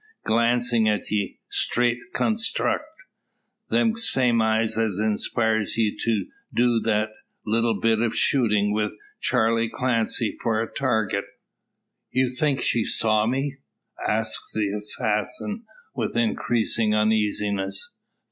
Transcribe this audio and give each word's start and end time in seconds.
"Glancing 0.25 0.89
at 0.89 1.11
ye; 1.11 1.39
strait 1.47 1.99
custrut; 2.11 2.81
them 3.69 3.95
same 3.99 4.41
eyes 4.41 4.75
as 4.75 4.97
inspired 4.97 5.67
ye 5.77 5.95
to 5.95 6.25
do 6.51 6.79
that 6.79 7.09
little 7.45 7.79
bit 7.79 7.99
of 8.01 8.15
shootin', 8.15 8.71
wi' 8.73 8.89
Charley 9.19 9.69
Clancy 9.69 10.35
for 10.41 10.59
a 10.59 10.67
target." 10.73 11.25
"You 12.09 12.33
think 12.33 12.61
she 12.63 12.83
saw 12.83 13.27
me?" 13.27 13.57
asks 14.09 14.51
the 14.55 14.69
assassin, 14.69 15.65
with 15.93 16.17
increasing 16.17 16.95
uneasiness. 16.95 17.91